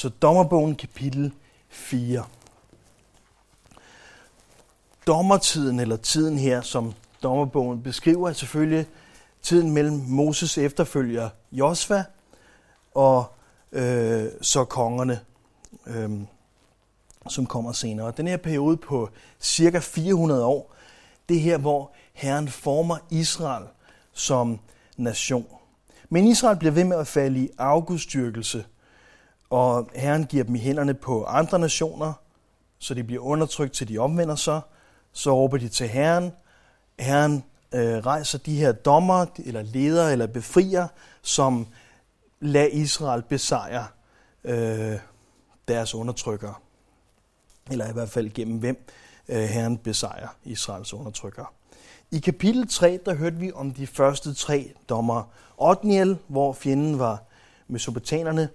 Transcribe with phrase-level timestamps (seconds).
[0.00, 1.32] Så dommerbogen kapitel
[1.68, 2.24] 4.
[5.06, 6.92] Dommertiden, eller tiden her, som
[7.22, 8.86] dommerbogen beskriver, er selvfølgelig
[9.42, 12.04] tiden mellem Moses efterfølger Josva
[12.94, 13.32] og
[13.72, 15.20] øh, så kongerne,
[15.86, 16.10] øh,
[17.28, 18.12] som kommer senere.
[18.16, 19.08] Den her periode på
[19.40, 20.74] cirka 400 år,
[21.28, 23.64] det er her, hvor Herren former Israel
[24.12, 24.60] som
[24.96, 25.46] nation.
[26.08, 28.64] Men Israel bliver ved med at falde i afgudstyrkelse,
[29.50, 32.12] og Herren giver dem i hænderne på andre nationer,
[32.78, 34.60] så de bliver undertrykt, til de omvender sig.
[35.12, 36.32] Så råber de til Herren.
[36.98, 40.88] Herren øh, rejser de her dommer, eller ledere, eller befrier,
[41.22, 41.66] som
[42.40, 43.86] lader Israel besejre
[44.44, 44.98] øh,
[45.68, 46.54] deres undertrykkere.
[47.70, 48.86] Eller i hvert fald gennem hvem
[49.28, 51.46] øh, Herren besejrer Israels undertrykkere.
[52.10, 55.22] I kapitel 3, der hørte vi om de første tre dommer.
[55.58, 57.22] Otniel, hvor fjenden var
[57.68, 58.48] mesopotanerne.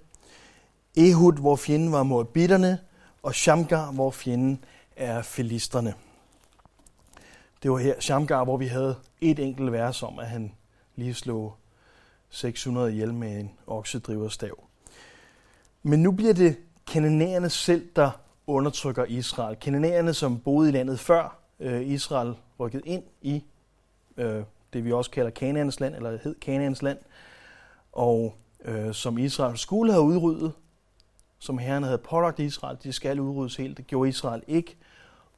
[0.97, 2.79] Ehud, hvor fjenden var moabitterne.
[3.23, 4.63] Og Shamgar, hvor fjenden
[4.95, 5.93] er filisterne.
[7.63, 10.51] Det var her Shamgar, hvor vi havde et enkelt vers om, at han
[10.95, 11.55] lige slog
[12.29, 14.63] 600 ihjel med en oksedriverstav.
[15.83, 18.11] Men nu bliver det kananæerne selv, der
[18.47, 19.55] undertrykker Israel.
[19.55, 23.43] Kananæerne, som boede i landet før øh, Israel rykket ind i
[24.17, 26.97] øh, det, vi også kalder Kanaans land, eller hed Kanaans land,
[27.91, 30.51] og øh, som Israel skulle have udryddet,
[31.39, 33.77] som Herren havde pålagt Israel, de skal udryddes helt.
[33.77, 34.75] Det gjorde Israel ikke,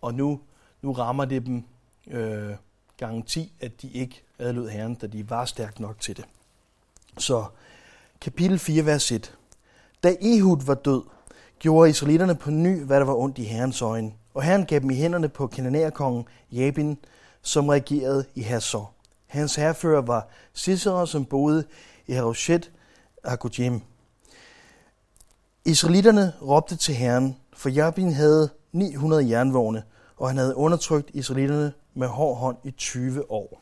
[0.01, 0.39] og nu,
[0.81, 1.63] nu rammer det dem
[2.07, 2.55] øh,
[2.97, 6.25] gange 10, at de ikke adlød Herren, da de var stærkt nok til det.
[7.17, 7.45] Så
[8.21, 9.37] kapitel 4, vers 1.
[10.03, 11.03] Da Ehud var død,
[11.59, 14.13] gjorde israelitterne på ny, hvad der var ondt i Herrens øjne.
[14.33, 16.97] Og Herren gav dem i hænderne på kananærkongen Jabin,
[17.41, 18.91] som regerede i Hassor.
[19.27, 21.63] Hans herrefører var Sisera, som boede
[22.07, 22.71] i Haroshet
[23.23, 23.81] Akujim.
[25.67, 29.83] Israelitterne råbte til Herren, for Jabin havde 900 jernvogne,
[30.17, 33.61] og han havde undertrykt israelitterne med hård hånd i 20 år.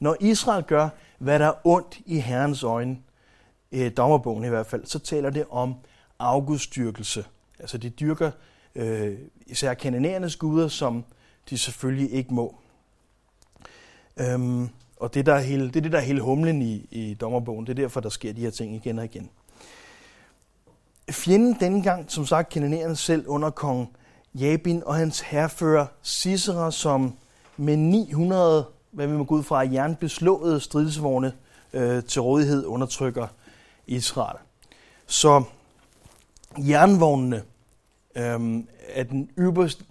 [0.00, 2.98] Når Israel gør, hvad der er ondt i Herrens øjne,
[3.70, 5.74] i dommerbogen i hvert fald, så taler det om
[6.18, 7.24] afgudstyrkelse.
[7.58, 8.30] Altså de dyrker
[8.74, 11.04] øh, især kananæernes guder, som
[11.50, 12.56] de selvfølgelig ikke må.
[14.16, 17.14] Øhm, og det, der er hele, det er det, der er hele humlen i, i
[17.14, 17.66] dommerbogen.
[17.66, 19.30] Det er derfor, der sker de her ting igen og igen.
[21.10, 23.88] Fjenden dengang, gang, som sagt, kananæerne selv under kong
[24.34, 27.14] Jabin og hans herfører Sisera, som
[27.56, 31.32] med 900, hvad vi må gå ud fra, jernbeslåede stridsvogne
[31.72, 33.26] øh, til rådighed undertrykker
[33.86, 34.38] Israel.
[35.06, 35.42] Så
[36.58, 37.42] jernvognene
[38.14, 39.30] øh, er den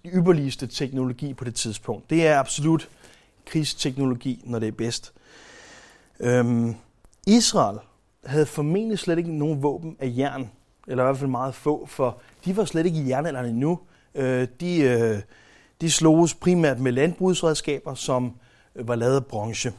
[0.06, 2.10] ypperligste teknologi på det tidspunkt.
[2.10, 2.90] Det er absolut
[3.46, 5.14] krigsteknologi, når det er bedst.
[6.20, 6.68] Øh,
[7.28, 7.80] Israel
[8.26, 10.50] havde formentlig slet ikke nogen våben af jern,
[10.88, 13.80] eller i hvert fald meget få, for de var slet ikke i jernalderen endnu.
[14.16, 15.22] Øh, de, øh,
[15.82, 18.34] de sloges primært med landbrugsredskaber, som
[18.76, 19.74] var lavet af bronze.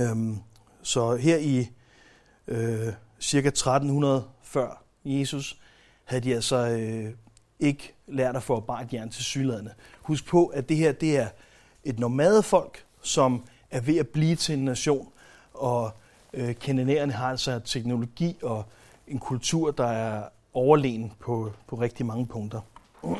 [0.00, 0.38] Øhm,
[0.82, 1.70] så her i
[2.48, 5.58] øh, cirka 1300 før Jesus,
[6.04, 7.10] havde de altså øh,
[7.60, 9.70] ikke lært at forarbejde jern til sydladende.
[10.02, 11.28] Husk på, at det her det er
[11.84, 15.08] et nomadefolk, som er ved at blive til en nation,
[15.54, 15.92] og
[16.32, 18.64] øh, kananæerne har altså teknologi og
[19.08, 20.22] en kultur, der er
[20.52, 22.60] overlegen på, på rigtig mange punkter.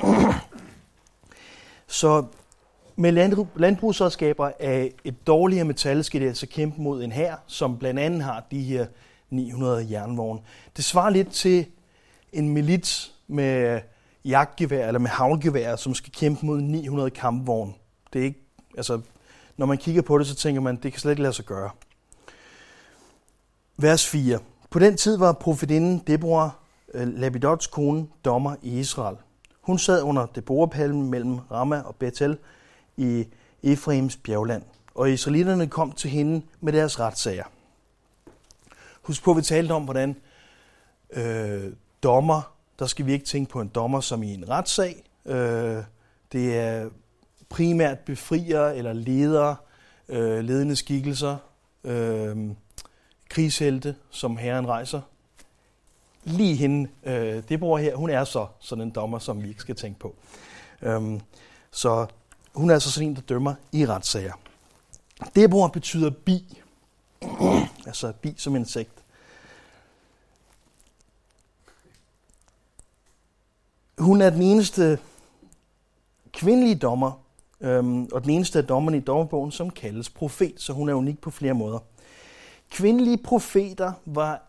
[1.86, 2.26] Så
[2.96, 3.12] med
[3.56, 8.22] landbrugsredskaber af et dårligere metal skal det altså kæmpe mod en hær, som blandt andet
[8.22, 8.86] har de her
[9.30, 10.40] 900 jernvogne.
[10.76, 11.66] Det svarer lidt til
[12.32, 13.80] en milits med
[14.24, 17.72] jagtgevær eller med havlgevær, som skal kæmpe mod 900 kampvogne.
[18.12, 18.40] Det er ikke,
[18.76, 19.00] altså,
[19.56, 21.70] når man kigger på det, så tænker man, det kan slet ikke lade sig gøre.
[23.76, 24.38] Vers 4.
[24.74, 26.50] På den tid var profetinden Deborah,
[26.94, 29.16] øh, Labidots kone, dommer i Israel.
[29.60, 32.38] Hun sad under Deborah-palmen mellem Ramah og Bethel
[32.96, 33.26] i
[33.62, 34.62] Efraims bjergland,
[34.94, 37.44] og israelitterne kom til hende med deres retssager.
[39.02, 40.16] Husk på, at vi talte om, hvordan
[41.12, 45.04] øh, dommer der skal vi ikke tænke på en dommer som i en retssag.
[45.26, 45.82] Øh,
[46.32, 46.88] det er
[47.49, 49.56] primært befrier eller ledere,
[50.08, 51.37] øh, ledende skikkelser,
[51.84, 52.37] øh,
[53.34, 55.00] krigshelte, som herren rejser.
[56.25, 59.60] Lige hende, øh, det bor her, hun er så sådan en dommer, som vi ikke
[59.60, 60.14] skal tænke på.
[60.82, 61.20] Øhm,
[61.70, 62.06] så
[62.54, 64.32] hun er altså sådan en, der dømmer i retssager.
[65.36, 66.62] Deborah betyder bi,
[67.86, 69.04] altså bi som insekt.
[73.98, 74.98] Hun er den eneste
[76.32, 77.12] kvindelige dommer,
[77.60, 81.20] øhm, og den eneste af dommerne i dommerbogen, som kaldes profet, så hun er unik
[81.20, 81.78] på flere måder.
[82.70, 84.43] Kvindelige profeter var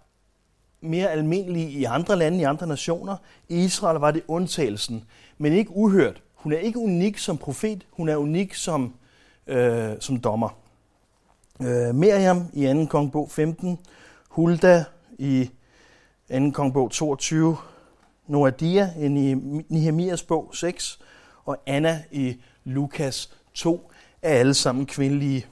[0.81, 3.17] mere almindelige i andre lande, i andre nationer.
[3.49, 5.03] I Israel var det undtagelsen,
[5.37, 6.21] men ikke uhørt.
[6.33, 8.93] Hun er ikke unik som profet, hun er unik som,
[9.47, 10.49] øh, som dommer.
[11.61, 12.85] Øh, Miriam i 2.
[12.85, 13.79] kongbog 15,
[14.29, 14.85] Hulda
[15.17, 15.49] i
[16.31, 16.51] 2.
[16.51, 17.57] kongbog 22,
[18.27, 19.07] Noadia i
[19.69, 20.99] Nehemias bog 6,
[21.45, 23.91] og Anna i Lukas 2
[24.21, 25.45] er alle sammen kvindelige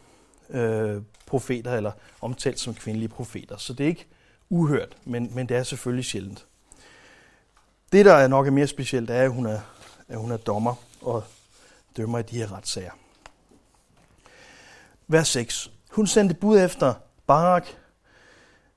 [0.49, 1.01] øh,
[1.33, 1.91] profeter, eller
[2.21, 3.57] omtalt som kvindelige profeter.
[3.57, 4.07] Så det er ikke
[4.49, 6.45] uhørt, men, men det er selvfølgelig sjældent.
[7.91, 9.59] Det, der er nok er mere specielt, er, at hun er,
[10.07, 11.23] at hun er dommer og
[11.97, 12.91] dømmer i de her retssager.
[15.07, 15.71] Vers 6.
[15.91, 16.93] Hun sendte bud efter
[17.27, 17.67] Barak,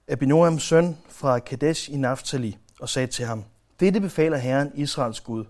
[0.08, 3.44] Abinoams søn fra Kadesh i Naftali, og sagde til ham,
[3.80, 5.44] Dette befaler Herren, Israels Gud.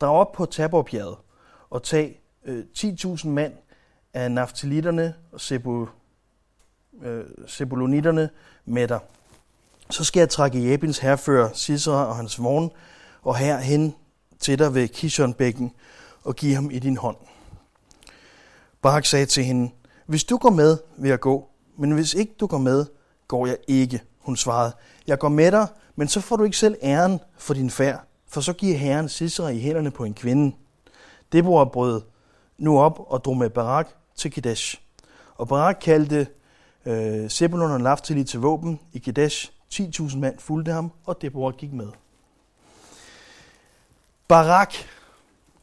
[0.00, 1.16] Drag op på Taborbjerget
[1.70, 3.52] og tag øh, 10.000 mand
[4.14, 5.40] af naftalitterne og
[7.46, 8.28] sebulonitterne øh,
[8.64, 9.00] med dig.
[9.90, 12.70] Så skal jeg trække Jebins herfører Sisera og hans vogn
[13.22, 13.94] og herhen
[14.40, 15.72] til dig ved Kishonbækken
[16.24, 17.16] og give ham i din hånd.
[18.82, 19.70] Barak sagde til hende,
[20.06, 21.48] hvis du går med, vil jeg gå,
[21.78, 22.86] men hvis ikke du går med,
[23.28, 24.02] går jeg ikke.
[24.18, 24.72] Hun svarede,
[25.06, 25.66] jeg går med dig,
[25.96, 29.48] men så får du ikke selv æren for din færd, for så giver Herren Sisera
[29.48, 30.56] i hænderne på en kvinde.
[31.32, 32.02] Deborah brød
[32.58, 34.80] nu op og drog med Barak til Kadesh.
[35.34, 36.26] Og Barak kaldte
[36.86, 39.52] øh, Zebulon og Naftali til våben i Kadesh.
[39.74, 41.88] 10.000 mand fulgte ham, og Deborah gik med.
[44.28, 44.74] Barak,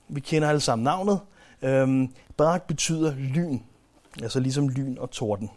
[0.08, 1.19] vi kender alle sammen navnet.
[1.62, 3.60] Øhm, Barak betyder lyn,
[4.22, 5.50] altså ligesom lyn og torden.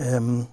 [0.00, 0.44] Øhm,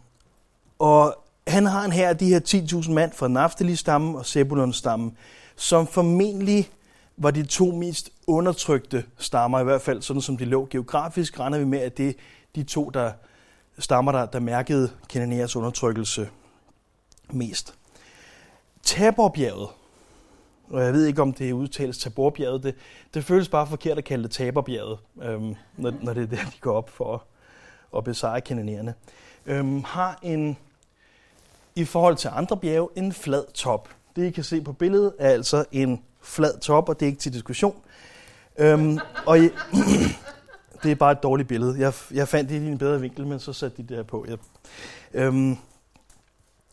[0.79, 1.15] og
[1.47, 5.17] han har en her de her 10.000 mand fra Naftali-stammen og Zebulon-stammen,
[5.55, 6.69] som formentlig
[7.17, 11.59] var de to mest undertrykte stammer, i hvert fald sådan som de lå geografisk, regner
[11.59, 12.13] vi med, at det er
[12.57, 13.12] de to, der
[13.80, 16.30] stammer, der, der mærkede Kananeas undertrykkelse
[17.30, 17.74] mest.
[18.83, 19.69] Taborbjerget,
[20.69, 22.75] og jeg ved ikke, om det udtales Taborbjerget, det,
[23.13, 26.59] det føles bare forkert at kalde det Taborbjerget, øhm, når, når det er der, de
[26.62, 27.19] går op for at,
[27.98, 28.94] at besejre kananæerne,
[29.45, 30.57] øhm, har en,
[31.75, 33.89] i forhold til andre bjerge, en flad top.
[34.15, 37.19] Det, I kan se på billedet, er altså en flad top, og det er ikke
[37.19, 37.81] til diskussion.
[38.57, 39.50] Øhm, og I,
[40.83, 41.75] det er bare et dårligt billede.
[41.79, 44.25] Jeg, jeg fandt det i en bedre vinkel, men så satte de det her på.
[44.29, 44.38] Jeg,
[45.13, 45.57] øhm,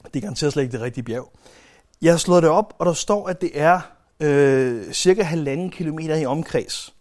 [0.04, 1.32] det er garanteret slet ikke det rigtige bjerg.
[2.02, 3.80] Jeg har slået det op, og der står, at det er
[4.20, 6.94] øh, cirka halvanden kilometer i omkreds.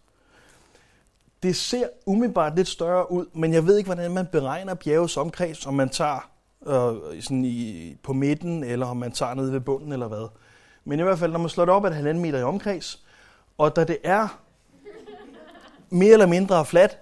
[1.44, 5.66] Det ser umiddelbart lidt større ud, men jeg ved ikke, hvordan man beregner bjergets omkreds,
[5.66, 6.30] om man tager
[6.68, 10.28] øh, sådan i, på midten, eller om man tager ned ved bunden, eller hvad.
[10.86, 13.04] Men i hvert fald, når man slår det op, er det halvanden meter i omkreds,
[13.58, 14.43] og da det er
[15.94, 16.98] mere eller mindre fladt,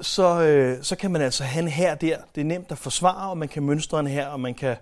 [0.00, 2.18] så, øh, så kan man altså have en her der.
[2.34, 4.76] Det er nemt at forsvare, og man kan mønstre en her, og man kan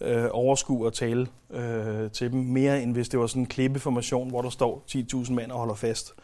[0.00, 4.28] øh, overskue og tale øh, til dem mere, end hvis det var sådan en klippeformation,
[4.28, 6.14] hvor der står 10.000 mænd og holder fast.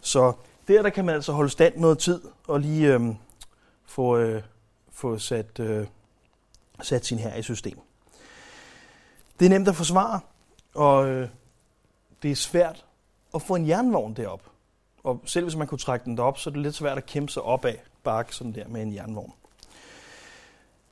[0.00, 0.32] Så
[0.68, 3.00] der, der kan man altså holde stand noget tid og lige øh,
[3.86, 4.42] få, øh,
[4.92, 5.86] få sat, øh,
[6.82, 7.78] sat sin her i system.
[9.40, 10.20] Det er nemt at forsvare,
[10.74, 11.28] og øh,
[12.22, 12.84] det er svært
[13.34, 14.51] at få en jernvogn derop.
[15.04, 17.32] Og selv hvis man kunne trække den derop, så er det lidt svært at kæmpe
[17.32, 19.32] sig op af bakke sådan der med en jernvogn.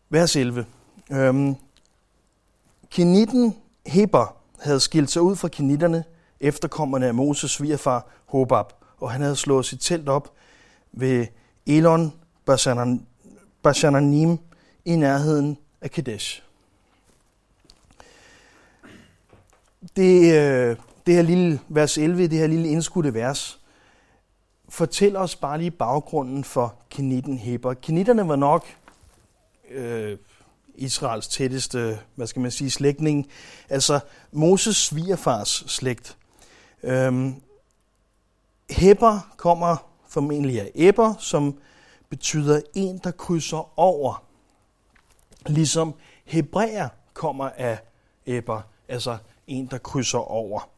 [0.09, 0.67] Vers 11.
[1.11, 1.57] Øhm,
[2.91, 6.05] Kenitten Heber havde skilt sig ud fra kenitterne,
[6.41, 8.67] efterkommerne af Moses svigerfar Hobab,
[8.99, 10.33] og han havde slået sit telt op
[10.93, 11.27] ved
[11.67, 12.13] Elon
[13.63, 14.39] Bashananim
[14.85, 16.43] i nærheden af Kadesh.
[19.97, 20.77] Det, øh,
[21.07, 23.60] det her lille vers 11, det her lille indskudte vers,
[24.71, 27.75] fortæl os bare lige baggrunden for Kenitten Heber.
[27.75, 28.67] Kenitterne var nok
[29.71, 30.19] øh,
[30.75, 33.29] Israels tætteste, hvad skal man sige, slægtning.
[33.69, 34.01] Altså
[34.33, 36.17] Moses svigerfars slægt.
[36.83, 37.43] Øhm,
[38.71, 39.77] Heber kommer
[40.09, 41.59] formentlig af Eber, som
[42.09, 44.23] betyder en, der krydser over.
[45.47, 47.79] Ligesom Hebræer kommer af
[48.27, 50.69] Eber, altså en, der krydser over.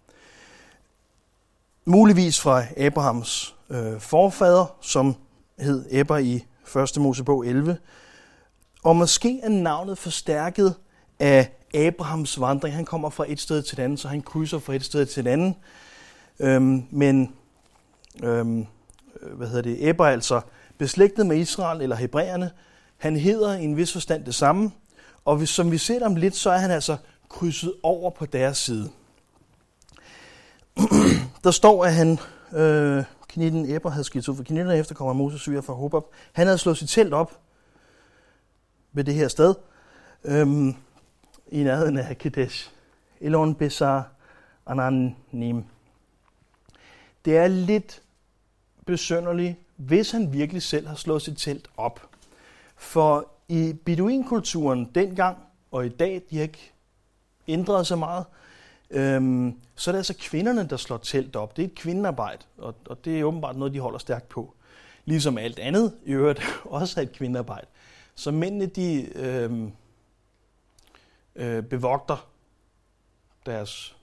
[1.84, 5.16] Muligvis fra Abrahams øh, forfader, som
[5.58, 6.96] hed Eber i 1.
[6.96, 7.76] Mosebog 11,
[8.82, 10.74] og måske er navnet forstærket
[11.18, 12.74] af Abrahams vandring.
[12.74, 15.26] Han kommer fra et sted til et andet, så han krydser fra et sted til
[15.26, 15.54] et andet.
[16.40, 17.34] Øhm, men
[18.22, 18.66] øhm,
[19.32, 20.40] hvad hedder det, Eber er altså
[20.78, 22.50] beslægtet med Israel eller hebræerne.
[22.98, 24.70] Han hedder i en vis forstand det samme,
[25.24, 26.96] og hvis, som vi ser om lidt, så er han altså
[27.28, 28.90] krydset over på deres side.
[31.44, 32.18] Der står, at han,
[32.52, 36.02] øh, knitten Eber havde skilt ud for knitten, efter kommer Moses syre fra Hobab.
[36.32, 37.40] Han havde slået sit telt op
[38.92, 39.54] ved det her sted.
[40.24, 40.74] Øhm,
[41.46, 42.70] i nærheden af Kadesh.
[43.20, 44.10] Elon Besar
[44.66, 45.64] Ananim.
[47.24, 48.02] Det er lidt
[48.86, 52.08] besønderligt, hvis han virkelig selv har slået sit telt op.
[52.76, 55.38] For i beduinkulturen dengang
[55.70, 56.72] og i dag, de har ikke
[57.48, 58.24] ændret sig meget,
[58.92, 61.56] øhm, så er det altså kvinderne, der slår telt op.
[61.56, 64.54] Det er et kvindearbejde, og, og det er åbenbart noget, de holder stærkt på.
[65.04, 67.66] Ligesom alt andet i øvrigt også er et kvindearbejde.
[68.14, 69.72] Så mændene, de øhm,
[71.36, 72.28] øh, bevogter
[73.46, 73.96] deres,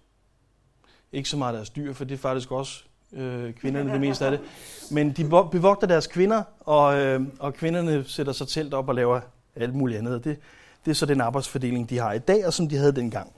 [1.12, 4.32] ikke så meget deres dyr, for det er faktisk også øh, kvinderne det meste af
[4.32, 4.42] det,
[4.96, 9.22] men de bevogter deres kvinder, og, øh, og kvinderne sætter sig telt op og laver
[9.56, 10.24] alt muligt andet.
[10.24, 10.40] Det,
[10.86, 13.34] det er så den arbejdsfordeling, de har i dag, og som de havde dengang.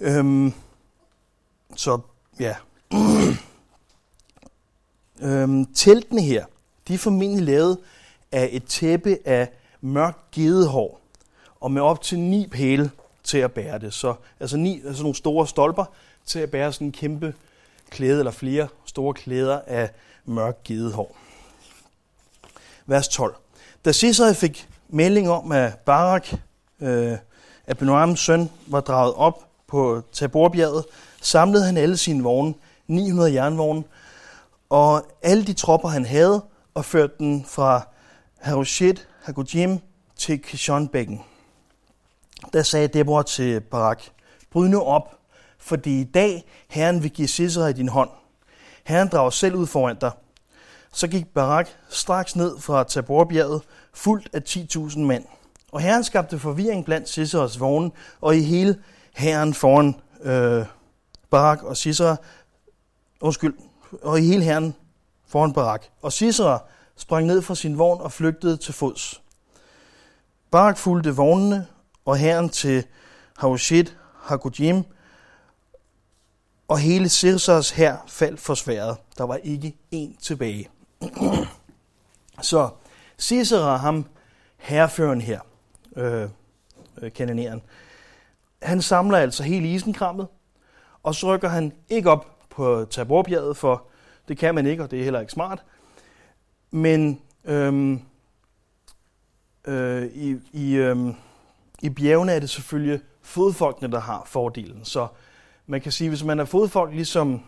[0.00, 0.52] Øhm,
[1.76, 2.00] så
[2.40, 2.54] ja.
[5.22, 6.44] øhm, teltene her,
[6.88, 7.78] de er formentlig lavet
[8.32, 9.48] af et tæppe af
[9.80, 11.00] mørkt gedehår,
[11.60, 12.90] og med op til ni pæle
[13.24, 13.94] til at bære det.
[13.94, 15.84] Så altså ni, altså nogle store stolper
[16.26, 17.34] til at bære sådan en kæmpe
[17.90, 19.90] klæde, eller flere store klæder af
[20.24, 21.16] mørk gedehår.
[22.86, 23.36] Vers 12.
[23.84, 26.28] Da Sisera fik melding om, at Barak,
[26.80, 27.18] øh,
[27.66, 30.84] Abinoams søn, var draget op på Taborbjerget,
[31.20, 32.54] samlede han alle sine vogne,
[32.86, 33.84] 900 jernvogne,
[34.70, 36.44] og alle de tropper, han havde,
[36.74, 37.88] og førte den fra
[38.38, 39.78] Harushet Hagujim
[40.16, 41.22] til Kishonbækken.
[42.52, 44.02] Der sagde Deborah til Barak,
[44.50, 45.18] bryd nu op,
[45.58, 48.10] fordi i dag Herren vil give Sisera i din hånd.
[48.84, 50.10] Herren drager selv ud foran dig.
[50.92, 53.62] Så gik Barak straks ned fra Taborbjerget,
[53.94, 55.24] fuldt af 10.000 mænd.
[55.72, 58.82] Og herren skabte forvirring blandt Siseras vogne, og i hele
[59.16, 60.66] herren foran øh,
[61.30, 62.16] Barak og Sisera,
[63.20, 63.54] undskyld,
[64.02, 64.74] og i hele herren
[65.26, 65.84] foran Barak.
[66.02, 66.62] Og Sisera
[66.96, 69.22] sprang ned fra sin vogn og flygtede til fods.
[70.50, 71.66] Barak fulgte vognene
[72.04, 72.84] og herren til
[73.36, 74.84] Haushit Hagojim,
[76.68, 78.96] og hele Sirsas her faldt for sværet.
[79.18, 80.68] Der var ikke en tilbage.
[82.42, 82.68] Så
[83.18, 84.06] Sisera, ham
[84.56, 85.40] herreføren her,
[85.96, 86.28] øh,
[87.02, 87.10] øh,
[88.62, 90.26] han samler altså hele isenkrammet,
[91.02, 93.86] og så rykker han ikke op på Taborbjerget, for
[94.28, 95.64] det kan man ikke, og det er heller ikke smart.
[96.70, 98.02] Men øhm,
[99.66, 101.14] øh, i, i, øhm,
[101.82, 104.84] i bjergene er det selvfølgelig fodfolkene, der har fordelen.
[104.84, 105.08] Så
[105.66, 107.42] man kan sige, hvis man er fodfolk ligesom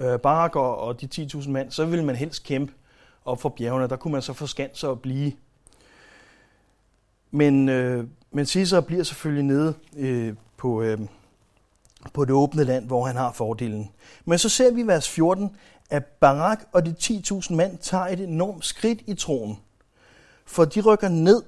[0.00, 2.72] øh, Barak og, og de 10.000 mand, så vil man helst kæmpe
[3.24, 3.88] op for bjergene.
[3.88, 5.32] Der kunne man så forskanse sig og blive.
[7.34, 10.98] Men, øh, men Caesar bliver selvfølgelig nede øh, på, øh,
[12.12, 13.90] på det åbne land, hvor han har fordelen.
[14.24, 15.50] Men så ser vi i vers 14,
[15.90, 19.58] at Barak og de 10.000 mand tager et enormt skridt i troen.
[20.44, 21.42] For de rykker ned,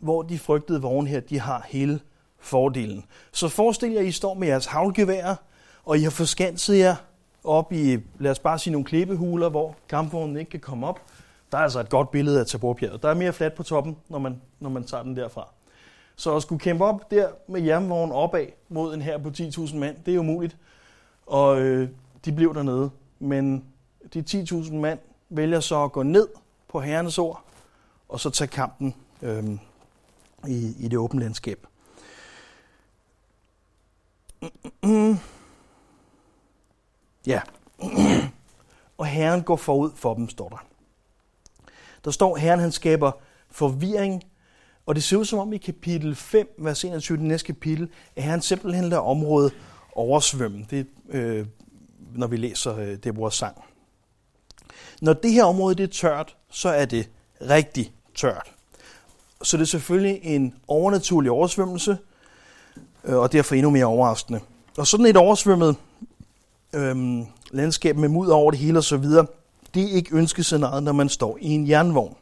[0.00, 2.00] hvor de frygtede vogne her, de har hele
[2.38, 3.04] fordelen.
[3.32, 5.34] Så forestil jer, at I står med jeres havlgevær,
[5.84, 6.96] og I har forskanset jer
[7.44, 11.00] op i, lad os bare sige, nogle klippehuler, hvor kampvognen ikke kan komme op.
[11.52, 13.02] Der er altså et godt billede af Taborbjerget.
[13.02, 15.48] Der er mere fladt på toppen, når man, når man tager den derfra.
[16.16, 19.96] Så at skulle kæmpe op der med jernvognen opad mod en her på 10.000 mand,
[20.06, 20.56] det er umuligt.
[21.26, 21.88] Og øh,
[22.24, 22.90] de blev dernede.
[23.18, 23.64] Men
[24.14, 24.98] de 10.000 mand
[25.28, 26.28] vælger så at gå ned
[26.68, 27.44] på herrenes ord,
[28.08, 29.44] og så tage kampen øh,
[30.48, 31.66] i, i det åbne landskab.
[37.26, 37.40] Ja.
[38.98, 40.64] og Herren går forud for dem, står der.
[42.04, 43.12] Der står, Herren han skaber
[43.50, 44.22] forvirring,
[44.86, 48.22] og det ser ud som om i kapitel 5, vers 21, det næste kapitel, at
[48.22, 49.52] Herren simpelthen lader området
[49.94, 50.66] oversvømme.
[50.70, 51.46] Det øh,
[52.14, 53.56] når vi læser øh, det vores sang.
[55.02, 58.52] Når det her område det er tørt, så er det rigtig tørt.
[59.42, 61.98] Så det er selvfølgelig en overnaturlig oversvømmelse,
[63.04, 64.40] øh, og derfor endnu mere overraskende.
[64.78, 65.76] Og sådan et oversvømmet
[66.72, 66.96] øh,
[67.50, 69.26] landskab med mud over det hele og så videre,
[69.74, 72.16] det er ikke ønskescenariet, når man står i en jernvogn.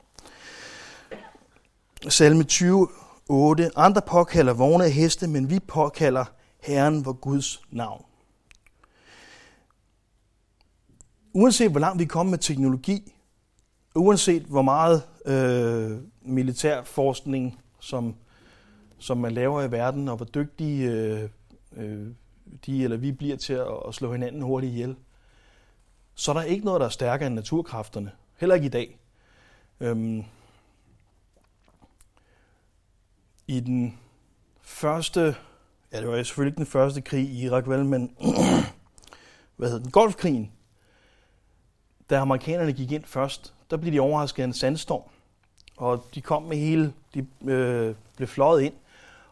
[2.09, 2.89] Salme 20,
[3.29, 3.71] 8.
[3.77, 6.25] Andre påkalder vogne af heste, men vi påkalder
[6.61, 8.05] Herren vor Guds navn.
[11.35, 13.13] Uanset hvor langt vi kommer med teknologi,
[13.95, 18.15] uanset hvor meget øh, militær forskning, som,
[18.99, 21.29] som man laver i verden, og hvor dygtige øh,
[21.77, 22.07] øh,
[22.67, 24.97] de eller vi bliver til at, at slå hinanden hurtigt ihjel,
[26.15, 28.13] så er der ikke noget, der er stærkere end naturkræfterne.
[28.37, 28.99] Heller ikke i dag.
[29.81, 30.25] Øhm,
[33.47, 33.99] I den
[34.63, 35.37] første,
[35.93, 38.17] ja det var selvfølgelig ikke den første krig i Irak, vel, men
[39.57, 40.53] hvad hedder den, Golfkrigen,
[42.11, 45.03] da amerikanerne gik ind først, der blev de overrasket af en sandstorm.
[45.77, 48.75] Og de kom med hele, de øh, blev fløjet ind.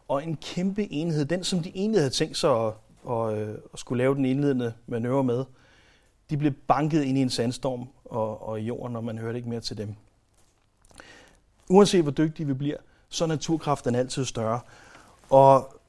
[0.07, 2.73] og en kæmpe enhed, den som de egentlig havde tænkt sig at,
[3.09, 5.45] at, øh, at skulle lave den indledende manøvre med,
[6.31, 9.49] de blev banket ind i en sandstorm og, og i jorden, og man hørte ikke
[9.49, 9.95] mere til dem.
[11.69, 12.77] Uanset hvor dygtige vi bliver,
[13.09, 14.59] så er naturkraften altid større.
[15.29, 15.81] Og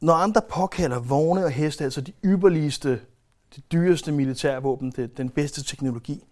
[0.00, 3.00] når andre påkalder vogne og heste, altså de ypperligste,
[3.56, 6.24] de dyreste militærvåben, det, den bedste teknologi,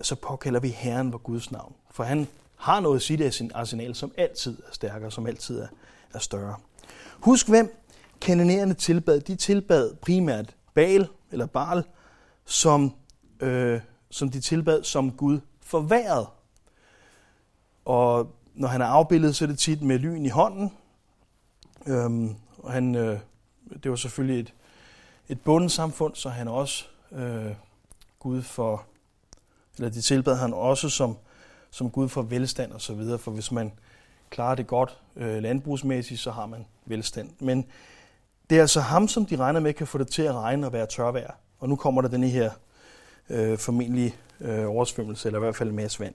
[0.00, 1.74] så påkalder vi Herren vor Guds navn.
[1.90, 5.60] For han har noget at sige i sin arsenal, som altid er stærkere, som altid
[5.60, 5.68] er,
[6.14, 6.56] er større.
[7.20, 7.76] Husk, hvem
[8.20, 9.20] kanonerende tilbad.
[9.20, 11.84] De tilbad primært Baal, eller Baal,
[12.44, 12.94] som,
[13.40, 13.80] øh,
[14.10, 16.26] som de tilbad som Gud forværet.
[17.84, 20.72] Og når han er afbildet, så er det tit med lyn i hånden.
[21.86, 23.18] Øhm, og han, øh,
[23.82, 24.54] det var selvfølgelig et,
[25.28, 27.54] et bundsamfund, så han også øh,
[28.18, 28.84] Gud for,
[29.76, 31.16] eller de tilbad han også som,
[31.70, 33.72] som Gud for velstand og så videre, for hvis man
[34.30, 37.30] klarer det godt øh, landbrugsmæssigt, så har man velstand.
[37.38, 37.66] Men
[38.50, 40.72] det er altså ham, som de regner med kan få det til at regne og
[40.72, 41.34] være tørvejr.
[41.62, 42.50] Og nu kommer der denne her
[43.30, 46.14] øh, formentlig øh, oversvømmelse, eller i hvert fald en masse vand.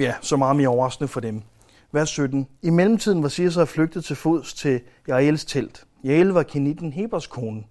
[0.00, 1.42] Ja, så meget mere overraskende for dem.
[1.92, 2.48] Vers 17.
[2.62, 5.84] I mellemtiden var Sisera flygtet til fods til Jaels telt.
[6.04, 7.64] Jael var Kenitten Hebers kone,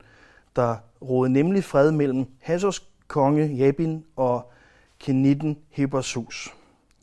[0.56, 4.51] der rådede nemlig fred mellem Hassers konge Jabin og
[5.00, 6.53] Kenitten Hebers hus.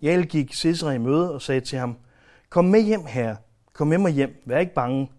[0.02, 1.96] Jael gik Sisera i møde og sagde til ham,
[2.50, 3.36] Kom med hjem, herre.
[3.72, 4.42] Kom med mig hjem.
[4.46, 5.10] Vær ikke bange.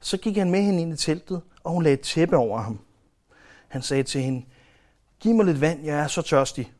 [0.00, 2.78] Så gik han med hende ind i teltet, og hun lagde et tæppe over ham.
[3.68, 4.44] Han sagde til hende,
[5.20, 6.72] Giv mig lidt vand, jeg er så tørstig.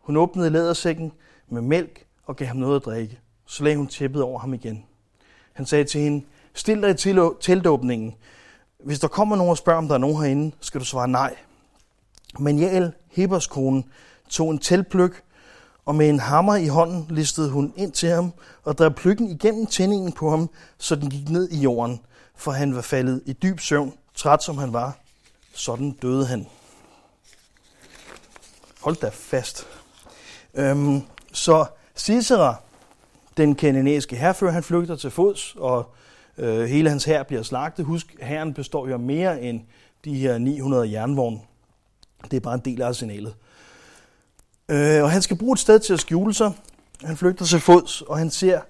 [0.00, 1.12] Hun åbnede lædersækken
[1.48, 3.18] med mælk og gav ham noget at drikke.
[3.46, 4.84] Så lagde hun tæppet over ham igen.
[5.52, 8.14] Han sagde til hende, Stil dig til teltåbningen.
[8.84, 11.36] Hvis der kommer nogen og spørger, om der er nogen herinde, skal du svare nej.
[12.38, 13.82] Men Jael, Hebers kone,
[14.28, 15.22] tog en teltpløk,
[15.84, 18.32] og med en hammer i hånden listede hun ind til ham
[18.64, 22.00] og drev pløkken igennem tændingen på ham, så den gik ned i jorden,
[22.36, 24.98] for han var faldet i dyb søvn, træt som han var.
[25.54, 26.46] Sådan døde han.
[28.80, 29.66] Hold da fast.
[30.54, 32.54] Øhm, så Sisera,
[33.36, 35.94] den kanadiske herfører, han flygter til fods, og
[36.38, 37.84] øh, hele hans hær bliver slagtet.
[37.84, 39.60] Husk, herren består jo mere end
[40.04, 41.40] de her 900 jernvogne.
[42.30, 43.34] Det er bare en del af arsenalet.
[44.68, 46.52] Øh, og han skal bruge et sted til at skjule sig.
[47.04, 48.60] Han flygter til fods, og han ser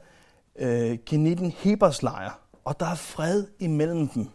[0.59, 4.29] øh, Kenitten Hebers lejr, og der er fred imellem dem.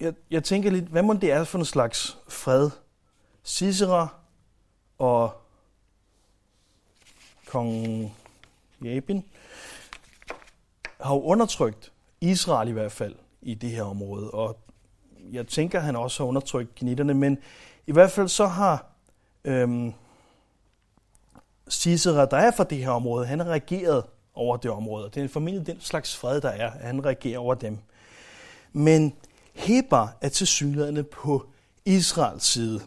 [0.00, 2.70] Jeg, jeg tænker lidt, hvad må det er for en slags fred?
[3.42, 4.08] Sisera
[4.98, 5.32] og
[7.46, 8.12] kong
[8.84, 9.24] Jabin
[11.00, 14.58] har jo undertrykt Israel i hvert fald i det her område, og
[15.32, 17.38] jeg tænker, at han også har undertrykt genitterne, men
[17.86, 18.86] i hvert fald så har
[19.44, 19.92] øhm,
[21.68, 24.04] Sisera, der er fra det her område, han har regeret
[24.34, 25.10] over det område.
[25.14, 27.78] Det er formentlig den slags fred, der er, at han regerer over dem.
[28.72, 29.14] Men
[29.54, 31.46] Heber er til synligheden på
[31.84, 32.80] Israels side,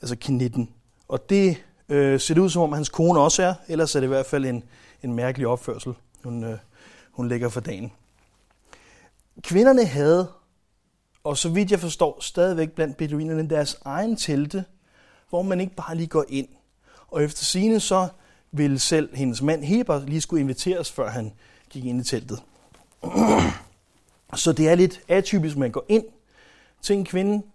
[0.00, 0.70] altså knitten.
[1.08, 4.06] Og det øh, ser det ud som om, hans kone også er, ellers er det
[4.06, 4.64] i hvert fald en,
[5.02, 6.58] en mærkelig opførsel, hun, øh,
[7.12, 7.92] hun lægger for dagen.
[9.42, 10.28] Kvinderne havde,
[11.24, 14.64] og så vidt jeg forstår, stadigvæk blandt beduinerne deres egen telte,
[15.28, 16.48] hvor man ikke bare lige går ind.
[17.08, 18.08] Og efter sine så
[18.52, 21.32] ville selv hendes mand Heber lige skulle inviteres, før han
[21.70, 22.42] gik ind i teltet.
[24.36, 26.04] Så det er lidt atypisk, at man går ind
[26.82, 27.46] til en kvinde.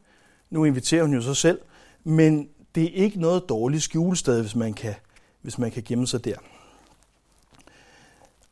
[0.49, 1.59] Nu inviterer hun jo sig selv,
[2.03, 4.95] men det er ikke noget dårligt skjulested, hvis man kan,
[5.41, 6.35] hvis man kan gemme sig der.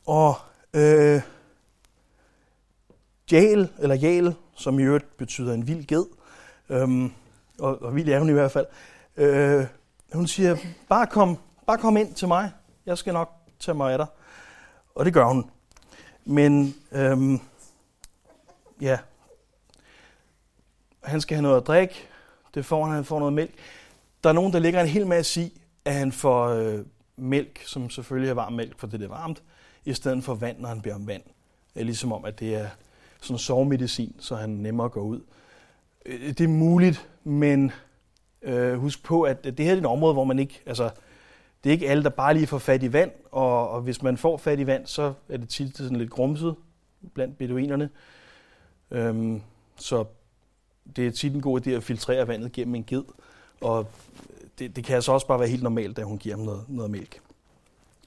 [0.06, 0.36] Og
[0.74, 1.22] øh,
[3.32, 6.06] Jal, eller Jal, som i øvrigt betyder en vild ged,
[6.70, 7.12] øhm,
[7.60, 8.66] og, og vild er hun i hvert fald,
[9.18, 9.66] øh,
[10.13, 10.58] hun siger,
[10.90, 11.38] bare kom,
[11.68, 12.52] bare kom ind til mig,
[12.86, 14.08] jeg skal nok tage mig af dig.
[14.96, 15.50] Og det gør hun.
[16.26, 17.40] Men øhm,
[18.82, 18.98] ja,
[21.04, 21.96] han skal have noget at drikke,
[22.56, 23.54] det får han, han får noget mælk.
[24.24, 26.80] Der er nogen, der lægger en hel masse i, at han får øh,
[27.18, 29.44] mælk, som selvfølgelig er varm mælk, for det er varmt,
[29.86, 31.24] i stedet for vand, når han beder om vand.
[31.74, 32.68] Det er ligesom om, at det er
[33.22, 35.22] sådan sovemedicin, så han nemmere går ud.
[36.06, 37.72] Øh, det er muligt, men
[38.42, 40.90] øh, husk på, at det her er et område, hvor man ikke, altså,
[41.63, 44.18] det er ikke alle, der bare lige får fat i vand, og, og hvis man
[44.18, 46.56] får fat i vand, så er det tit sådan lidt grumset
[47.13, 47.90] blandt beduinerne.
[48.91, 49.41] Øhm,
[49.76, 50.06] så
[50.95, 53.04] det er tit en god idé at filtrere vandet gennem en ged,
[53.62, 53.88] og
[54.60, 56.91] det, det kan altså også bare være helt normalt, at hun giver ham noget, noget
[56.91, 57.19] mælk.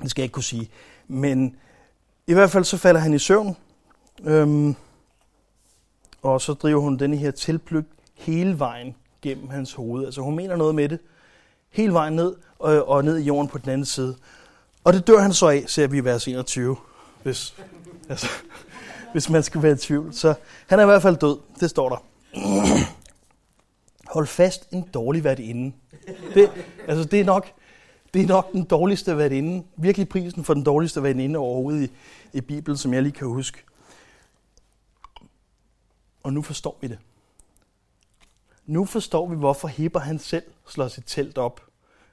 [0.02, 0.70] Det skal jeg ikke kunne sige.
[1.08, 1.56] Men
[2.26, 3.56] i hvert fald så falder han i søvn,
[4.24, 4.74] øhm,
[6.22, 10.04] og så driver hun denne her tilplygt hele vejen gennem hans hoved.
[10.04, 10.98] Altså hun mener noget med det,
[11.70, 14.16] hele vejen ned og, og ned i jorden på den anden side.
[14.84, 16.76] Og det dør han så af, ser vi i vers 21,
[17.22, 17.54] hvis,
[18.08, 18.26] altså,
[19.12, 20.14] hvis man skulle være i tvivl.
[20.14, 20.34] Så
[20.66, 21.96] han er i hvert fald død, det står der.
[24.12, 25.76] Hold fast en dårlig værtinde.
[26.34, 26.50] Det,
[26.88, 27.52] altså det er nok,
[28.14, 31.90] det er nok den dårligste værtinde, virkelig prisen for den dårligste værtinde overhovedet i,
[32.32, 33.58] i Bibelen, som jeg lige kan huske.
[36.22, 36.98] Og nu forstår vi det.
[38.66, 41.69] Nu forstår vi, hvorfor Heber han selv slår sit telt op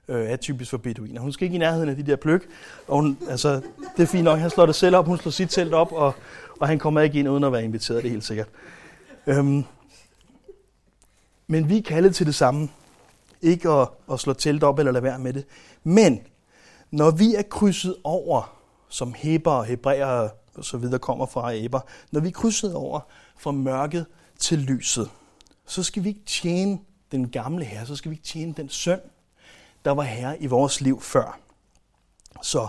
[0.08, 1.22] øh, er typisk for beduiner.
[1.22, 2.48] Hun skal ikke i nærheden af de der pløk,
[2.88, 3.62] og hun, altså,
[3.98, 6.14] det er fint nok, han slår det selv op, hun slår sit telt op, og,
[6.60, 8.48] og han kommer ikke ind uden at være inviteret, det er helt sikkert.
[9.28, 9.64] Øhm,
[11.48, 12.70] men vi er kaldet til det samme.
[13.42, 15.46] Ikke at, at slå telt op eller lade være med det.
[15.84, 16.20] Men
[16.92, 18.58] når vi er krydset over,
[18.90, 21.80] som Heber og Hebræer og så videre kommer fra æber,
[22.12, 23.00] når vi er krydset over
[23.38, 24.06] fra mørket
[24.40, 25.10] til lyset,
[25.66, 26.80] så skal vi ikke tjene
[27.12, 29.00] den gamle herre, så skal vi ikke tjene den søn,
[29.86, 31.40] der var herre i vores liv før.
[32.42, 32.68] Så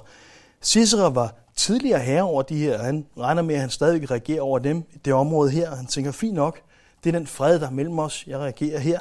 [0.62, 4.58] Cicero var tidligere herre over de her, han regner med, at han stadig regerer over
[4.58, 5.76] dem, det område her.
[5.76, 6.60] Han tænker, fint nok,
[7.04, 8.98] det er den fred, der er mellem os, jeg reagerer her.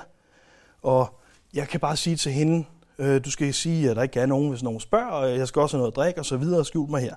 [0.82, 1.20] Og
[1.54, 2.66] jeg kan bare sige til hende,
[2.98, 5.62] øh, du skal sige, at der ikke er nogen, hvis nogen spørger, og jeg skal
[5.62, 7.16] også have noget at drikke, og så videre, og skjul mig her.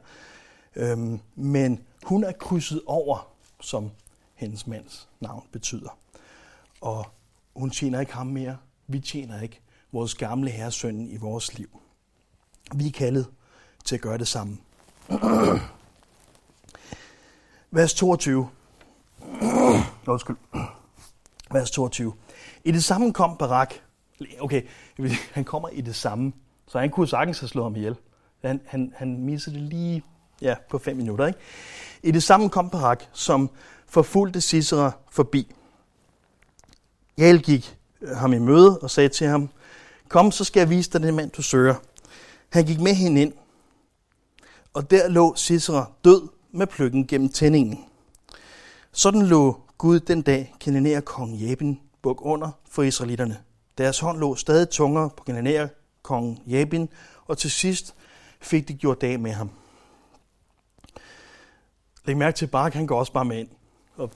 [0.76, 3.29] Øhm, men hun er krydset over,
[3.61, 3.90] som
[4.35, 5.98] hendes mands navn betyder.
[6.81, 7.07] Og
[7.57, 8.57] hun tjener ikke ham mere.
[8.87, 9.61] Vi tjener ikke
[9.92, 11.81] vores gamle herresøn i vores liv.
[12.74, 13.26] Vi er kaldet
[13.85, 14.59] til at gøre det samme.
[17.70, 18.48] Vers 22.
[20.07, 20.37] Undskyld.
[21.53, 22.12] Vers 22.
[22.64, 23.74] I det samme kom Barak.
[24.40, 24.62] Okay,
[25.35, 26.33] han kommer i det samme.
[26.66, 27.96] Så han kunne sagtens have slået ham ihjel.
[28.44, 30.03] Han, han, han missede det lige
[30.42, 31.26] ja, på fem minutter.
[31.26, 31.38] Ikke?
[32.03, 33.50] I det samme kom Barak, som
[33.87, 35.53] forfulgte Sisera forbi.
[37.18, 37.76] Jael gik
[38.14, 39.48] ham i møde og sagde til ham,
[40.10, 41.74] Kom, så skal jeg vise dig den mand, du søger.
[42.48, 43.32] Han gik med hende ind,
[44.74, 47.84] og der lå Sisera død med pløkken gennem tændingen.
[48.92, 53.38] Sådan lå Gud den dag kananæer kong Jabin buk under for israelitterne.
[53.78, 55.68] Deres hånd lå stadig tungere på kananæer
[56.02, 56.88] kong Jabin,
[57.26, 57.94] og til sidst
[58.40, 59.50] fik de gjort dag med ham.
[62.04, 63.48] Læg mærke til, at Barak han går også bare med ind.
[63.96, 64.10] Og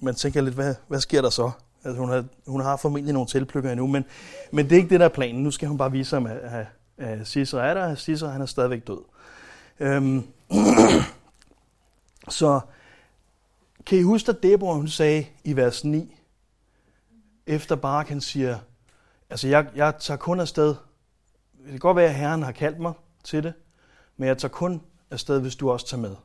[0.00, 1.50] man tænker lidt, hvad, hvad sker der så?
[1.88, 4.04] Altså, hun, har, hun har formentlig nogle tilplykker endnu, men,
[4.52, 5.42] men det er ikke det, der er planen.
[5.42, 6.66] Nu skal hun bare vise ham, at, at,
[6.98, 9.00] at Sisra er der, og Sisra han er stadigvæk død.
[9.80, 10.26] Øhm,
[12.28, 12.60] så
[13.86, 16.16] kan I huske, at Deborah hun sagde i vers 9,
[17.46, 18.58] efter Barak han siger,
[19.30, 22.92] altså jeg, jeg tager kun afsted, det kan godt være, at Herren har kaldt mig
[23.24, 23.52] til det,
[24.16, 26.16] men jeg tager kun afsted, hvis du også tager med.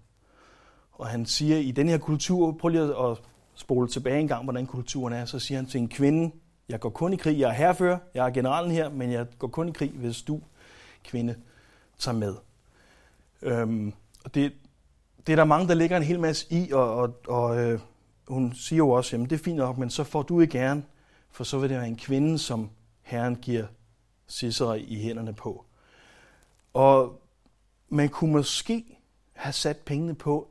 [0.91, 3.17] Og han siger, i den her kultur, prøv lige at
[3.55, 6.31] spole tilbage en gang, hvordan kulturen er, så siger han til en kvinde,
[6.69, 9.47] jeg går kun i krig, jeg er herfører, jeg er generalen her, men jeg går
[9.47, 10.41] kun i krig, hvis du,
[11.03, 11.35] kvinde,
[11.99, 12.35] tager med.
[13.41, 14.53] Øhm, og det,
[15.27, 17.79] det er der mange, der ligger en hel masse i, og, og, og øh,
[18.27, 20.83] hun siger jo også, jamen det er fint nok, men så får du ikke gerne,
[21.31, 22.69] for så vil det være en kvinde, som
[23.01, 23.65] Herren giver
[24.27, 25.65] Cicero i hænderne på.
[26.73, 27.21] Og
[27.89, 28.99] man kunne måske
[29.33, 30.47] have sat pengene på,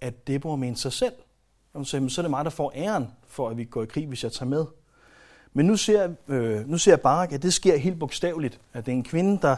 [0.00, 1.12] at Deborah mente sig selv.
[1.74, 4.06] Og så, så er det mig, der får æren for, at vi går i krig,
[4.06, 4.64] hvis jeg tager med.
[5.52, 8.96] Men nu ser, øh, nu ser Barak, at det sker helt bogstaveligt, at det er
[8.96, 9.56] en kvinde, der,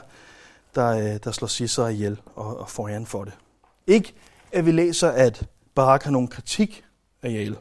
[0.74, 3.32] der, øh, der slår Sisera ihjel og, og får æren for det.
[3.86, 4.14] Ikke
[4.52, 6.84] at vi læser, at Barak har nogen kritik
[7.22, 7.56] af Jael.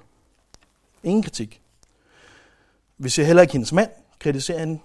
[1.03, 1.61] Ingen kritik.
[2.97, 4.79] Vi ser heller ikke hendes mand kritisere hende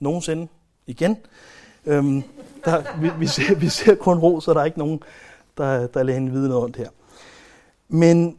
[0.00, 0.48] nogensinde
[0.86, 1.16] igen.
[1.86, 2.22] Øhm,
[2.64, 5.02] der, vi, vi, ser, vi ser kun ro, så der er ikke nogen,
[5.56, 6.88] der, der lader hende vide noget ondt her.
[7.88, 8.38] Men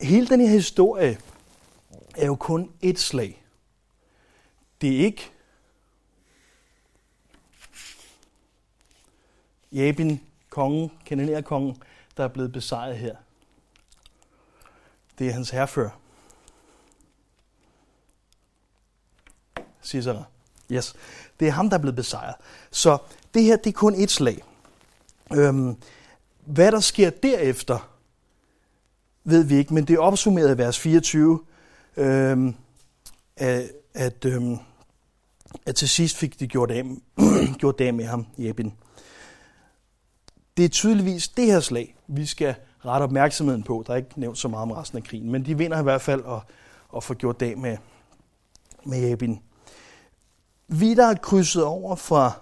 [0.00, 1.18] hele den her historie
[2.16, 3.44] er jo kun et slag.
[4.80, 5.30] Det er ikke
[9.72, 10.90] Jabin, kongen,
[11.44, 11.82] kongen,
[12.16, 13.16] der er blevet besejret her.
[15.18, 15.90] Det er hans herfører.
[19.80, 20.24] Sisera.
[20.72, 20.96] Yes.
[21.40, 22.34] Det er ham, der er blevet besejret.
[22.70, 22.98] Så
[23.34, 24.42] det her, det er kun et slag.
[25.32, 25.76] Øhm,
[26.44, 27.95] hvad der sker derefter,
[29.28, 31.40] ved vi ikke, men det er opsummeret i vers 24,
[31.96, 32.54] øhm,
[33.36, 34.56] at, at, øhm,
[35.66, 36.84] at til sidst fik de gjort af,
[37.60, 38.72] gjort af med ham, Jebin.
[40.56, 43.84] Det er tydeligvis det her slag, vi skal rette opmærksomheden på.
[43.86, 46.02] Der er ikke nævnt så meget om resten af krigen, men de vinder i hvert
[46.02, 46.40] fald at,
[46.96, 47.76] at få gjort af med,
[48.84, 49.40] med Jebin.
[50.68, 52.32] Vi, der er krydset over fra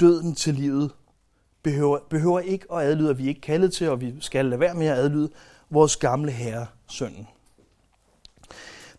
[0.00, 0.90] døden til livet,
[1.62, 4.60] behøver, behøver ikke at adlyde, at vi er ikke kaldet til, og vi skal lade
[4.60, 5.30] være med at adlyde
[5.70, 7.28] vores gamle herre, sønnen.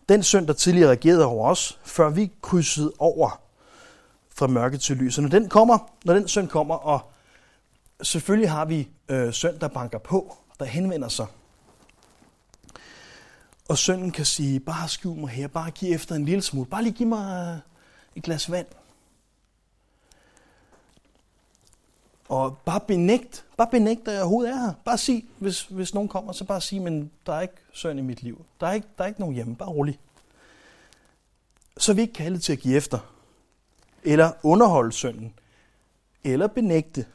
[0.08, 3.40] Den søn, der tidligere regerede over os, før vi krydsede over
[4.34, 5.18] fra mørke til lys.
[5.18, 7.12] Og når den kommer, når den søn kommer og
[8.02, 11.26] selvfølgelig har vi øh, søn, der banker på, der henvender sig.
[13.68, 16.82] Og sønnen kan sige, bare skjul mig her, bare giv efter en lille smule, bare
[16.82, 17.60] lige giv mig
[18.16, 18.66] et glas vand.
[22.30, 24.72] Og bare benægt, bare benægt, at jeg overhovedet er her.
[24.84, 28.02] Bare sig, hvis, hvis nogen kommer, så bare sig, men der er ikke søn i
[28.02, 28.44] mit liv.
[28.60, 29.98] Der er ikke, der er ikke nogen hjemme, bare rolig.
[31.78, 32.98] Så er vi ikke kaldet til at give efter,
[34.02, 35.34] eller underholde sønnen,
[36.24, 37.06] eller benægte,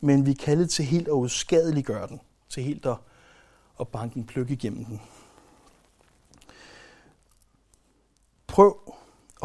[0.00, 2.96] men vi er kaldet til helt at uskadeliggøre den, til helt at,
[3.80, 5.00] at banke en pløk igennem den.
[8.46, 8.94] Prøv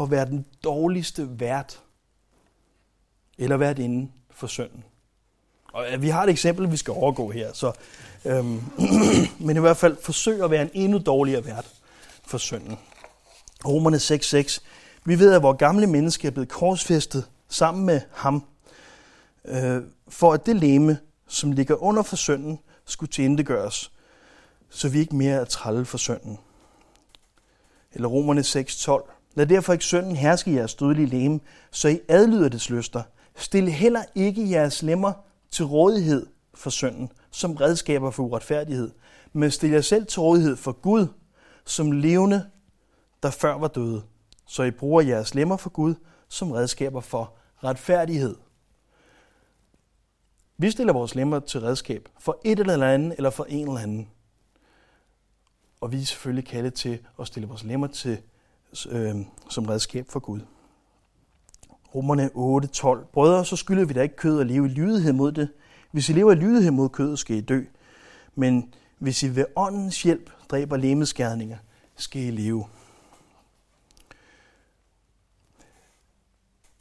[0.00, 1.82] at være den dårligste vært,
[3.38, 4.84] eller vært inden for sønnen.
[5.72, 7.72] Og vi har et eksempel, vi skal overgå her, så,
[8.24, 8.62] øhm,
[9.46, 11.66] men i hvert fald forsøg at være en endnu dårligere vært
[12.26, 12.78] for synden.
[13.66, 14.60] Romerne 6.6.
[15.04, 18.44] Vi ved, at vores gamle menneske er blevet korsfæstet sammen med ham,
[19.44, 23.92] øh, for at det leme, som ligger under for synden, skulle tilintetgøres,
[24.70, 26.38] så vi ikke mere er trælle for synden.
[27.92, 29.10] Eller Romerne 6.12.
[29.34, 33.02] Lad derfor ikke synden herske i jeres dødelige leme, så I adlyder dets lyster.
[33.36, 35.12] Stil heller ikke jeres lemmer
[35.50, 38.90] til rådighed for synden, som redskaber for uretfærdighed,
[39.32, 41.06] men stil jer selv til rådighed for Gud,
[41.64, 42.50] som levende,
[43.22, 44.02] der før var døde,
[44.46, 45.94] så I bruger jeres lemmer for Gud
[46.28, 47.34] som redskaber for
[47.64, 48.36] retfærdighed.
[50.58, 54.10] Vi stiller vores lemmer til redskab for et eller andet, eller for en eller anden.
[55.80, 58.22] Og vi er selvfølgelig kaldet til at stille vores lemmer til
[58.88, 59.16] øh,
[59.50, 60.40] som redskab for Gud.
[61.94, 63.04] Romerne 8:12.
[63.12, 65.48] Brødre, så skylder vi da ikke kød at leve i lydighed mod det.
[65.90, 67.64] Hvis I lever i lydighed mod kødet, skal I dø.
[68.34, 71.58] Men hvis I ved åndens hjælp dræber lemeskærninger,
[71.96, 72.64] skal I leve.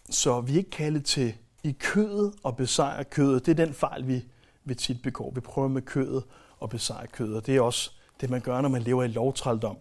[0.09, 3.45] Så vi er ikke kaldet til i kødet og besejre kødet.
[3.45, 4.25] Det er den fejl, vi,
[4.65, 5.31] vi tit begår.
[5.31, 6.23] Vi prøver med kødet
[6.59, 7.45] og besejre kødet.
[7.45, 7.91] Det er også
[8.21, 9.77] det, man gør, når man lever i lovtrældom.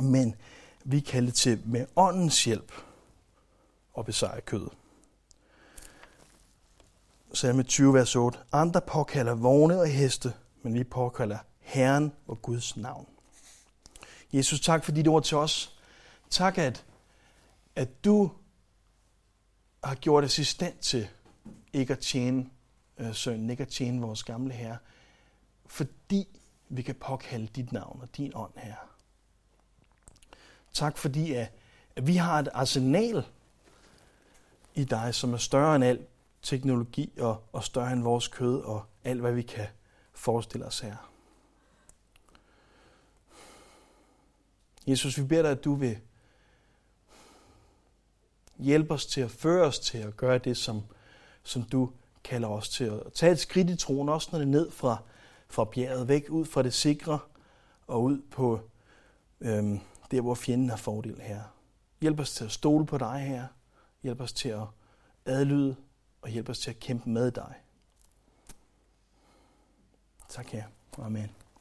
[0.00, 0.34] Men
[0.84, 2.72] vi er kaldet til med åndens hjælp
[3.94, 4.72] og besejre kødet.
[7.34, 8.38] Salme 20, vers 8.
[8.52, 13.06] Andre påkalder vogne og heste, men vi påkalder Herren og Guds navn.
[14.32, 15.76] Jesus, tak for dit ord til os.
[16.30, 16.84] Tak, at,
[17.76, 18.30] at du
[19.84, 21.08] har gjort os i stand til
[21.72, 22.50] ikke at tjene
[22.98, 24.78] øh, sønnen, ikke at tjene vores gamle herre,
[25.66, 26.28] fordi
[26.68, 28.74] vi kan påkalde dit navn og din ånd, her.
[30.72, 31.52] Tak fordi, at,
[31.96, 33.24] at vi har et arsenal
[34.74, 36.06] i dig, som er større end al
[36.42, 39.66] teknologi og, og større end vores kød og alt, hvad vi kan
[40.12, 40.96] forestille os her.
[44.86, 45.98] Jesus, vi beder dig, at du vil
[48.58, 50.82] hjælpe os til at føre os til at gøre det, som,
[51.42, 51.90] som du
[52.24, 52.84] kalder os til.
[52.84, 55.02] At tage et skridt i troen, også når det er ned fra,
[55.48, 57.18] fra bjerget, væk ud fra det sikre
[57.86, 58.60] og ud på
[59.40, 59.80] øhm,
[60.10, 61.40] der, hvor fjenden har fordel her.
[62.00, 63.46] Hjælp os til at stole på dig her.
[64.02, 64.66] Hjælp os til at
[65.26, 65.76] adlyde
[66.22, 67.54] og hjælp os til at kæmpe med dig.
[70.28, 70.64] Tak her.
[70.98, 71.41] Amen.